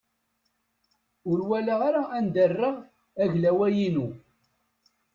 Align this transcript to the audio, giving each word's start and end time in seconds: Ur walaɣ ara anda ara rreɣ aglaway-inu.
Ur 1.29 1.39
walaɣ 1.49 1.79
ara 1.87 2.01
anda 2.17 2.39
ara 2.45 2.51
rreɣ 2.55 2.75
aglaway-inu. 3.23 4.07